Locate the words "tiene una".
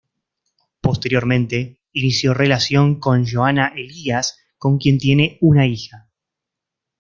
4.97-5.67